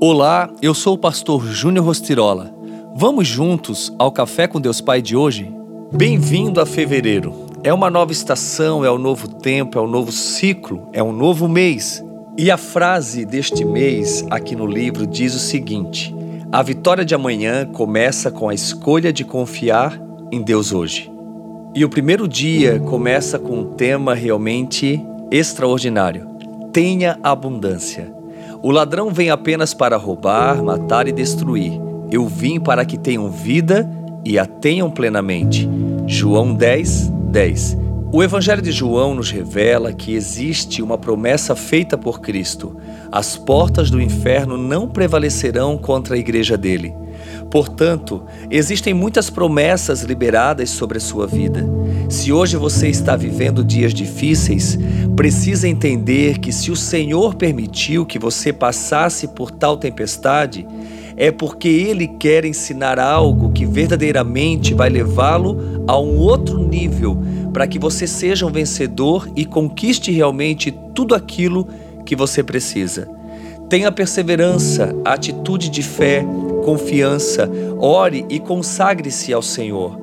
Olá, 0.00 0.50
eu 0.60 0.74
sou 0.74 0.94
o 0.94 0.98
pastor 0.98 1.46
Júnior 1.46 1.86
Rostirola. 1.86 2.52
Vamos 2.96 3.28
juntos 3.28 3.94
ao 3.96 4.10
Café 4.10 4.46
com 4.46 4.60
Deus 4.60 4.80
Pai 4.80 5.00
de 5.00 5.16
hoje? 5.16 5.50
Bem-vindo 5.92 6.60
a 6.60 6.66
fevereiro. 6.66 7.46
É 7.62 7.72
uma 7.72 7.88
nova 7.88 8.10
estação, 8.10 8.84
é 8.84 8.90
um 8.90 8.98
novo 8.98 9.28
tempo, 9.28 9.78
é 9.78 9.80
um 9.80 9.86
novo 9.86 10.10
ciclo, 10.10 10.88
é 10.92 11.02
um 11.02 11.12
novo 11.12 11.48
mês. 11.48 12.04
E 12.36 12.50
a 12.50 12.56
frase 12.56 13.24
deste 13.24 13.64
mês 13.64 14.26
aqui 14.30 14.56
no 14.56 14.66
livro 14.66 15.06
diz 15.06 15.34
o 15.34 15.38
seguinte: 15.38 16.14
A 16.52 16.62
vitória 16.62 17.04
de 17.04 17.14
amanhã 17.14 17.64
começa 17.64 18.30
com 18.30 18.48
a 18.48 18.54
escolha 18.54 19.12
de 19.12 19.24
confiar 19.24 19.98
em 20.30 20.42
Deus 20.42 20.72
hoje. 20.72 21.10
E 21.74 21.84
o 21.84 21.88
primeiro 21.88 22.28
dia 22.28 22.80
começa 22.80 23.38
com 23.38 23.60
um 23.60 23.74
tema 23.74 24.12
realmente 24.12 25.00
extraordinário: 25.30 26.28
tenha 26.72 27.18
abundância. 27.22 28.13
O 28.64 28.70
ladrão 28.70 29.10
vem 29.10 29.28
apenas 29.28 29.74
para 29.74 29.94
roubar, 29.98 30.64
matar 30.64 31.06
e 31.06 31.12
destruir. 31.12 31.78
Eu 32.10 32.26
vim 32.26 32.58
para 32.58 32.82
que 32.86 32.96
tenham 32.96 33.30
vida 33.30 33.86
e 34.24 34.38
a 34.38 34.46
tenham 34.46 34.90
plenamente. 34.90 35.68
João 36.06 36.54
10, 36.54 37.10
10. 37.30 37.76
O 38.10 38.22
Evangelho 38.22 38.62
de 38.62 38.72
João 38.72 39.14
nos 39.14 39.30
revela 39.30 39.92
que 39.92 40.14
existe 40.14 40.80
uma 40.80 40.96
promessa 40.96 41.54
feita 41.54 41.98
por 41.98 42.22
Cristo. 42.22 42.74
As 43.12 43.36
portas 43.36 43.90
do 43.90 44.00
inferno 44.00 44.56
não 44.56 44.88
prevalecerão 44.88 45.76
contra 45.76 46.14
a 46.14 46.18
igreja 46.18 46.56
dele. 46.56 46.94
Portanto, 47.50 48.22
existem 48.50 48.92
muitas 48.92 49.30
promessas 49.30 50.02
liberadas 50.02 50.70
sobre 50.70 50.98
a 50.98 51.00
sua 51.00 51.26
vida. 51.26 51.64
Se 52.08 52.32
hoje 52.32 52.56
você 52.56 52.88
está 52.88 53.16
vivendo 53.16 53.64
dias 53.64 53.94
difíceis, 53.94 54.78
precisa 55.16 55.68
entender 55.68 56.38
que 56.38 56.52
se 56.52 56.70
o 56.70 56.76
Senhor 56.76 57.34
permitiu 57.34 58.04
que 58.04 58.18
você 58.18 58.52
passasse 58.52 59.28
por 59.28 59.50
tal 59.50 59.76
tempestade, 59.76 60.66
é 61.16 61.30
porque 61.30 61.68
Ele 61.68 62.08
quer 62.08 62.44
ensinar 62.44 62.98
algo 62.98 63.52
que 63.52 63.64
verdadeiramente 63.64 64.74
vai 64.74 64.90
levá-lo 64.90 65.84
a 65.86 65.98
um 65.98 66.18
outro 66.18 66.58
nível, 66.58 67.16
para 67.52 67.66
que 67.66 67.78
você 67.78 68.06
seja 68.06 68.44
um 68.44 68.50
vencedor 68.50 69.30
e 69.36 69.44
conquiste 69.44 70.10
realmente 70.10 70.72
tudo 70.92 71.14
aquilo 71.14 71.68
que 72.04 72.16
você 72.16 72.42
precisa. 72.42 73.08
Tenha 73.68 73.90
perseverança, 73.90 74.94
atitude 75.04 75.70
de 75.70 75.82
fé, 75.82 76.24
confiança, 76.64 77.48
ore 77.78 78.24
e 78.28 78.40
consagre-se 78.40 79.32
ao 79.32 79.42
Senhor. 79.42 79.98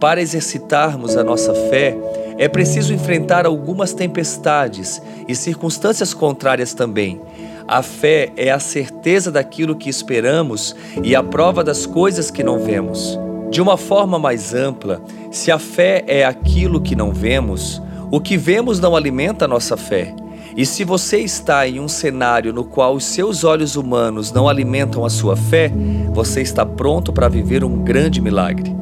Para 0.00 0.20
exercitarmos 0.20 1.16
a 1.16 1.22
nossa 1.22 1.54
fé, 1.54 1.96
é 2.38 2.48
preciso 2.48 2.94
enfrentar 2.94 3.46
algumas 3.46 3.92
tempestades 3.92 5.02
e 5.26 5.34
circunstâncias 5.34 6.14
contrárias 6.14 6.72
também. 6.72 7.20
A 7.66 7.82
fé 7.82 8.32
é 8.36 8.50
a 8.50 8.58
certeza 8.58 9.30
daquilo 9.30 9.76
que 9.76 9.90
esperamos 9.90 10.74
e 11.02 11.14
a 11.14 11.22
prova 11.22 11.62
das 11.62 11.84
coisas 11.84 12.30
que 12.30 12.42
não 12.42 12.58
vemos. 12.58 13.18
De 13.50 13.60
uma 13.60 13.76
forma 13.76 14.18
mais 14.18 14.54
ampla, 14.54 15.02
se 15.30 15.50
a 15.50 15.58
fé 15.58 16.04
é 16.06 16.24
aquilo 16.24 16.80
que 16.80 16.94
não 16.94 17.12
vemos, 17.12 17.82
o 18.10 18.20
que 18.20 18.36
vemos 18.36 18.80
não 18.80 18.96
alimenta 18.96 19.44
a 19.44 19.48
nossa 19.48 19.76
fé. 19.76 20.14
E 20.58 20.66
se 20.66 20.82
você 20.82 21.18
está 21.18 21.68
em 21.68 21.78
um 21.78 21.86
cenário 21.86 22.52
no 22.52 22.64
qual 22.64 22.96
os 22.96 23.04
seus 23.04 23.44
olhos 23.44 23.76
humanos 23.76 24.32
não 24.32 24.48
alimentam 24.48 25.04
a 25.04 25.08
sua 25.08 25.36
fé, 25.36 25.70
você 26.12 26.40
está 26.42 26.66
pronto 26.66 27.12
para 27.12 27.28
viver 27.28 27.62
um 27.62 27.84
grande 27.84 28.20
milagre. 28.20 28.74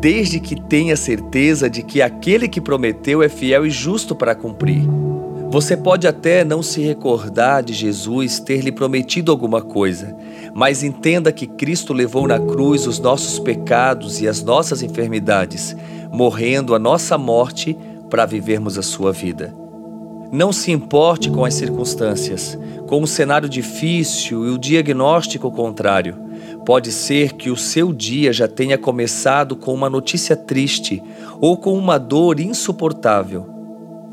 Desde 0.00 0.40
que 0.40 0.58
tenha 0.58 0.96
certeza 0.96 1.68
de 1.68 1.82
que 1.82 2.00
aquele 2.00 2.48
que 2.48 2.58
prometeu 2.58 3.22
é 3.22 3.28
fiel 3.28 3.66
e 3.66 3.70
justo 3.70 4.16
para 4.16 4.34
cumprir. 4.34 4.82
Você 5.50 5.76
pode 5.76 6.08
até 6.08 6.42
não 6.42 6.62
se 6.62 6.80
recordar 6.80 7.62
de 7.62 7.74
Jesus 7.74 8.40
ter 8.40 8.62
lhe 8.62 8.72
prometido 8.72 9.30
alguma 9.30 9.60
coisa, 9.60 10.16
mas 10.54 10.82
entenda 10.82 11.30
que 11.30 11.46
Cristo 11.46 11.92
levou 11.92 12.26
na 12.26 12.38
cruz 12.38 12.86
os 12.86 12.98
nossos 12.98 13.38
pecados 13.38 14.22
e 14.22 14.26
as 14.26 14.42
nossas 14.42 14.82
enfermidades, 14.82 15.76
morrendo 16.10 16.74
a 16.74 16.78
nossa 16.78 17.18
morte 17.18 17.76
para 18.08 18.24
vivermos 18.24 18.78
a 18.78 18.82
sua 18.82 19.12
vida. 19.12 19.59
Não 20.32 20.52
se 20.52 20.70
importe 20.70 21.28
com 21.28 21.44
as 21.44 21.54
circunstâncias, 21.54 22.56
com 22.86 23.02
o 23.02 23.06
cenário 23.06 23.48
difícil 23.48 24.46
e 24.46 24.50
o 24.50 24.58
diagnóstico 24.58 25.50
contrário. 25.50 26.16
Pode 26.64 26.92
ser 26.92 27.32
que 27.32 27.50
o 27.50 27.56
seu 27.56 27.92
dia 27.92 28.32
já 28.32 28.46
tenha 28.46 28.78
começado 28.78 29.56
com 29.56 29.74
uma 29.74 29.90
notícia 29.90 30.36
triste 30.36 31.02
ou 31.40 31.56
com 31.56 31.76
uma 31.76 31.98
dor 31.98 32.38
insuportável. 32.38 33.46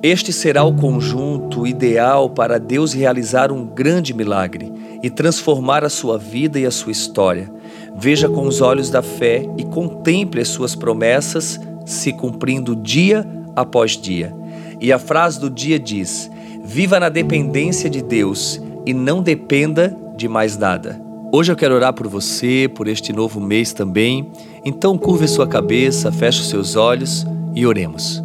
Este 0.01 0.31
será 0.31 0.63
o 0.63 0.75
conjunto 0.75 1.67
ideal 1.67 2.29
para 2.29 2.59
Deus 2.59 2.93
realizar 2.93 3.51
um 3.51 3.65
grande 3.65 4.13
milagre 4.13 4.71
e 5.03 5.09
transformar 5.09 5.83
a 5.83 5.89
sua 5.89 6.17
vida 6.17 6.59
e 6.59 6.65
a 6.65 6.71
sua 6.71 6.91
história. 6.91 7.51
Veja 7.95 8.29
com 8.29 8.47
os 8.47 8.61
olhos 8.61 8.89
da 8.89 9.01
fé 9.01 9.47
e 9.57 9.63
contemple 9.63 10.41
as 10.41 10.47
suas 10.47 10.75
promessas 10.75 11.59
se 11.85 12.13
cumprindo 12.13 12.75
dia 12.75 13.25
após 13.55 13.91
dia. 13.91 14.35
E 14.79 14.91
a 14.91 14.99
frase 14.99 15.39
do 15.39 15.49
dia 15.49 15.79
diz: 15.79 16.29
Viva 16.63 16.99
na 16.99 17.09
dependência 17.09 17.89
de 17.89 18.01
Deus 18.01 18.61
e 18.85 18.93
não 18.93 19.21
dependa 19.21 19.97
de 20.15 20.27
mais 20.27 20.57
nada. 20.57 21.01
Hoje 21.31 21.51
eu 21.51 21.55
quero 21.55 21.75
orar 21.75 21.93
por 21.93 22.07
você, 22.07 22.69
por 22.73 22.87
este 22.87 23.11
novo 23.11 23.39
mês 23.39 23.73
também. 23.73 24.31
Então 24.63 24.97
curve 24.97 25.27
sua 25.27 25.47
cabeça, 25.47 26.11
feche 26.11 26.41
os 26.41 26.49
seus 26.49 26.75
olhos 26.75 27.25
e 27.53 27.65
oremos. 27.65 28.23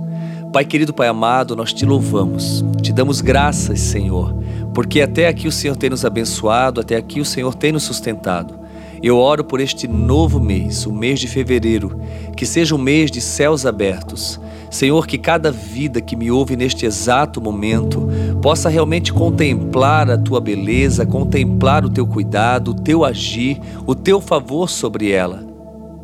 Pai 0.52 0.64
querido, 0.64 0.92
Pai 0.92 1.08
amado, 1.08 1.56
nós 1.56 1.72
te 1.72 1.86
louvamos, 1.86 2.62
te 2.82 2.92
damos 2.92 3.22
graças, 3.22 3.80
Senhor, 3.80 4.34
porque 4.74 5.00
até 5.00 5.26
aqui 5.26 5.48
o 5.48 5.52
Senhor 5.52 5.76
tem 5.76 5.88
nos 5.88 6.04
abençoado, 6.04 6.80
até 6.80 6.94
aqui 6.94 7.20
o 7.20 7.24
Senhor 7.24 7.54
tem 7.54 7.72
nos 7.72 7.84
sustentado. 7.84 8.60
Eu 9.02 9.16
oro 9.16 9.42
por 9.42 9.60
este 9.60 9.88
novo 9.88 10.38
mês, 10.38 10.86
o 10.86 10.92
mês 10.92 11.19
de 11.19 11.26
fevereiro, 11.26 11.98
que 12.36 12.46
seja 12.46 12.74
um 12.74 12.78
mês 12.78 13.10
de 13.10 13.20
céus 13.20 13.66
abertos. 13.66 14.38
Senhor, 14.72 15.06
que 15.06 15.19
cada 15.19 15.53
vida 15.53 16.00
que 16.00 16.16
me 16.16 16.31
ouve 16.31 16.56
neste 16.56 16.87
exato 16.87 17.43
momento 17.43 18.09
possa 18.41 18.71
realmente 18.71 19.12
contemplar 19.12 20.10
a 20.10 20.16
tua 20.16 20.41
beleza, 20.41 21.05
contemplar 21.05 21.84
o 21.84 21.91
teu 21.91 22.06
cuidado, 22.06 22.71
o 22.71 22.75
teu 22.75 23.05
agir, 23.05 23.61
o 23.87 23.94
teu 23.94 24.19
favor 24.19 24.71
sobre 24.71 25.11
ela. 25.11 25.44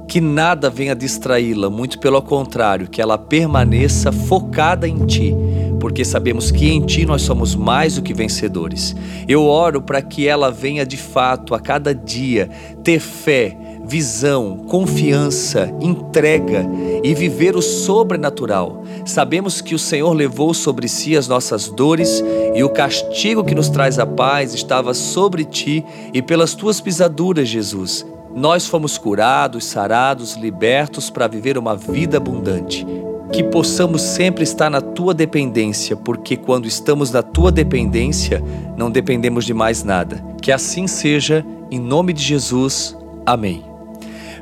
Que 0.06 0.20
nada 0.20 0.68
venha 0.68 0.94
distraí-la, 0.94 1.70
muito 1.70 1.98
pelo 1.98 2.20
contrário, 2.20 2.88
que 2.88 3.00
ela 3.00 3.16
permaneça 3.16 4.12
focada 4.12 4.86
em 4.86 5.06
ti 5.06 5.34
porque 5.78 6.04
sabemos 6.04 6.50
que 6.50 6.68
em 6.68 6.80
Ti 6.80 7.06
nós 7.06 7.22
somos 7.22 7.54
mais 7.54 7.94
do 7.94 8.02
que 8.02 8.12
vencedores. 8.12 8.96
Eu 9.28 9.44
oro 9.44 9.80
para 9.80 10.02
que 10.02 10.26
ela 10.26 10.50
venha 10.50 10.84
de 10.84 10.96
fato 10.96 11.54
a 11.54 11.60
cada 11.60 11.94
dia 11.94 12.50
ter 12.82 12.98
fé, 12.98 13.56
visão, 13.86 14.58
confiança, 14.68 15.72
entrega 15.80 16.66
e 17.02 17.14
viver 17.14 17.56
o 17.56 17.62
sobrenatural. 17.62 18.82
Sabemos 19.04 19.60
que 19.60 19.74
o 19.74 19.78
Senhor 19.78 20.12
levou 20.12 20.52
sobre 20.52 20.88
si 20.88 21.16
as 21.16 21.28
nossas 21.28 21.68
dores 21.68 22.22
e 22.54 22.62
o 22.62 22.68
castigo 22.68 23.44
que 23.44 23.54
nos 23.54 23.68
traz 23.68 23.98
a 23.98 24.06
paz 24.06 24.54
estava 24.54 24.94
sobre 24.94 25.44
ti 25.44 25.84
e 26.12 26.22
pelas 26.22 26.54
tuas 26.54 26.80
pisaduras, 26.80 27.48
Jesus. 27.48 28.06
Nós 28.34 28.66
fomos 28.66 28.98
curados, 28.98 29.64
sarados, 29.64 30.36
libertos 30.36 31.10
para 31.10 31.26
viver 31.26 31.56
uma 31.56 31.74
vida 31.74 32.18
abundante 32.18 32.86
que 33.32 33.44
possamos 33.44 34.02
sempre 34.02 34.42
estar 34.42 34.70
na 34.70 34.80
tua 34.80 35.12
dependência, 35.12 35.94
porque 35.94 36.36
quando 36.36 36.66
estamos 36.66 37.10
na 37.10 37.22
tua 37.22 37.52
dependência, 37.52 38.42
não 38.76 38.90
dependemos 38.90 39.44
de 39.44 39.52
mais 39.52 39.84
nada. 39.84 40.24
Que 40.40 40.50
assim 40.50 40.86
seja, 40.86 41.44
em 41.70 41.78
nome 41.78 42.12
de 42.12 42.22
Jesus. 42.22 42.96
Amém. 43.26 43.77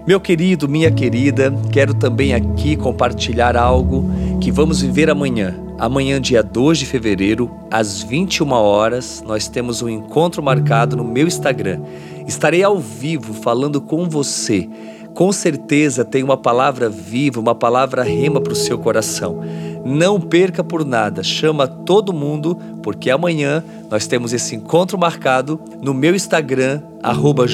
Meu 0.06 0.20
querido, 0.20 0.68
minha 0.68 0.88
querida, 0.88 1.52
quero 1.72 1.92
também 1.92 2.32
aqui 2.32 2.76
compartilhar 2.76 3.56
algo 3.56 4.08
que 4.40 4.52
vamos 4.52 4.80
viver 4.80 5.10
amanhã. 5.10 5.58
Amanhã, 5.80 6.20
dia 6.20 6.44
2 6.44 6.78
de 6.78 6.86
fevereiro, 6.86 7.50
às 7.68 8.04
21 8.04 8.52
horas, 8.52 9.20
nós 9.26 9.48
temos 9.48 9.82
um 9.82 9.88
encontro 9.88 10.40
marcado 10.40 10.96
no 10.96 11.02
meu 11.02 11.26
Instagram. 11.26 11.80
Estarei 12.24 12.62
ao 12.62 12.78
vivo 12.78 13.34
falando 13.34 13.80
com 13.80 14.08
você 14.08 14.68
com 15.16 15.32
certeza 15.32 16.04
tem 16.04 16.22
uma 16.22 16.36
palavra 16.36 16.90
viva, 16.90 17.40
uma 17.40 17.54
palavra 17.54 18.02
rema 18.02 18.38
para 18.38 18.52
o 18.52 18.56
seu 18.56 18.78
coração. 18.78 19.40
Não 19.86 20.20
perca 20.20 20.64
por 20.64 20.84
nada, 20.84 21.22
chama 21.22 21.68
todo 21.68 22.12
mundo, 22.12 22.58
porque 22.82 23.08
amanhã 23.08 23.62
nós 23.88 24.06
temos 24.06 24.32
esse 24.32 24.56
encontro 24.56 24.98
marcado 24.98 25.60
no 25.80 25.94
meu 25.94 26.14
Instagram, 26.14 26.82
arroba 27.02 27.46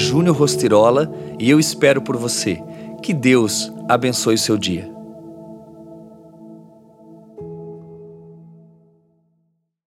e 1.39 1.49
eu 1.49 1.59
espero 1.59 2.01
por 2.01 2.17
você. 2.17 2.61
Que 3.03 3.13
Deus 3.13 3.71
abençoe 3.87 4.35
o 4.35 4.39
seu 4.39 4.57
dia. 4.57 4.92